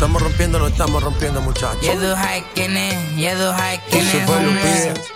[0.00, 1.82] estamos rompiendo, lo estamos rompiendo, muchachos.
[1.82, 4.62] Yedu Haikene, Yedu Y se Haikene, fue lo hombre.
[4.62, 5.10] pide.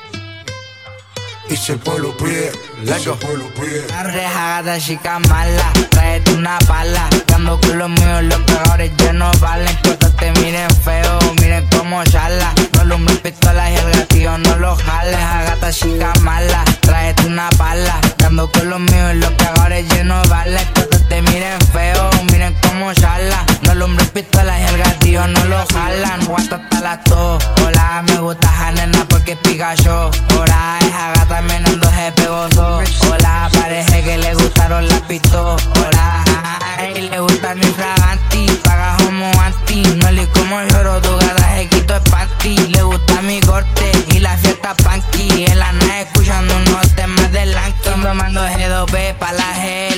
[1.49, 2.53] Y se fue lo pide.
[4.03, 7.09] Rejagada chica mala, tráete una pala.
[7.27, 9.75] Dando con los míos, los peores ya no valen.
[9.83, 12.53] Que te miren feo, miren cómo charla.
[12.75, 15.17] No alumbres pistolas y el gatillo no lo jales.
[15.17, 18.01] Agata chica mala, tráete una pala.
[18.19, 18.81] Dando con los
[28.03, 29.89] Me gusta esa nena porque es Pikachu.
[29.89, 32.81] Ahora esa gata menando se pegoso.
[33.09, 35.94] Hola, parece que le gustaron las pistolas.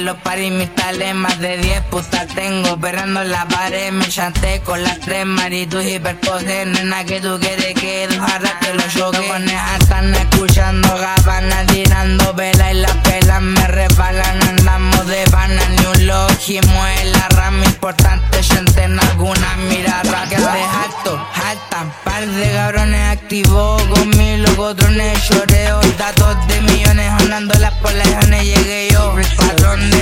[0.06, 2.78] Los paris mis tales, más de 10 putas tengo.
[2.78, 6.66] Perrando en la pared, me chanté con las tres maritos hiperposes.
[6.68, 9.26] Nena, que tú quieres que ojalá que lo choque.
[9.26, 14.42] Con esa están escuchando gabanas, tirando vela y las pelas me resbalan.
[14.48, 18.42] Andamos de pana, ni un logimo en la rama importante.
[18.44, 21.92] Gente en alguna mirada que de alto, altan.
[22.04, 28.44] Par de cabrones activos con mi locotrones, choreo, datos de millones, andando las poblaciones.
[28.44, 28.95] Llegué yo,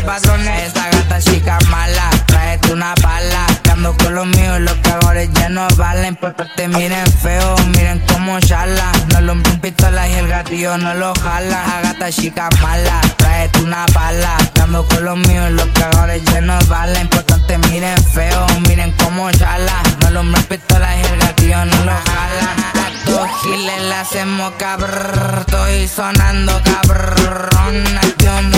[0.04, 0.46] patrón.
[0.46, 3.46] Esa gata chica mala, tráete una pala.
[3.72, 6.14] Ando con los míos, los cagores ya no valen.
[6.16, 8.92] Porque te miren feo, miren cómo charla.
[9.12, 11.64] No lo pistolas y el gatillo no lo jala.
[11.64, 14.36] A gata chica mala, tráete una pala.
[14.62, 17.08] Ando con los míos, los cagores ya no valen.
[17.08, 19.82] Porque te miren feo, miren cómo charla.
[20.00, 22.56] No lo pistolas y el gatillo no lo jalan.
[22.74, 25.40] Las dos giles la hacemos cabrón.
[25.40, 27.84] Estoy sonando cabrón.
[27.98, 28.50] Aquí un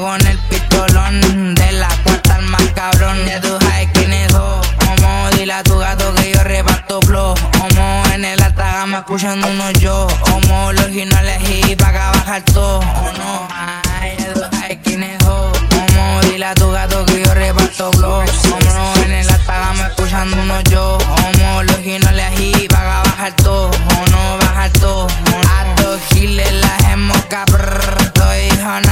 [0.00, 1.54] con el pistolón.
[1.54, 3.16] De la cuarta al más cabrón.
[3.26, 4.32] Ya tú sabes quién es.
[4.34, 7.34] Homo, dile a tu gato que yo reparto flow.
[7.60, 10.08] Homo, en el alta gama escuchando unos yo.
[10.32, 12.80] Homo, los y pa' acá bajar todo.
[12.80, 13.48] Oh no,
[14.00, 15.22] ay, ya tú sabes quién es.
[15.24, 16.89] Homo, dile a tu gato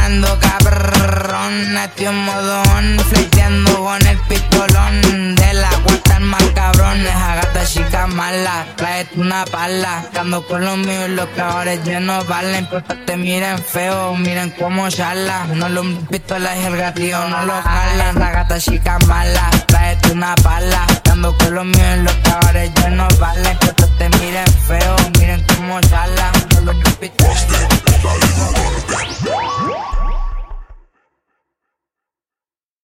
[0.09, 1.77] Sonando cabrón.
[1.77, 5.35] Estoy en modón, fleteando con el pistolón.
[5.35, 7.07] De la cuarta más cabrón.
[7.07, 10.07] Esa gata chica mala, tráete una pala.
[10.19, 12.67] Ando con los míos, los cabrones no valen.
[12.71, 15.45] Porque te miren feo, miren cómo charla.
[15.55, 18.19] No lo pistolas y el gatillo no lo jalan.
[18.19, 20.87] La gata chica mala, tráete una pala.
[21.13, 23.59] Ando con los míos, los cabrones no valen.
[23.59, 26.33] Porque te miren feo, miren cómo charla.
[26.55, 27.68] No lo pistolas.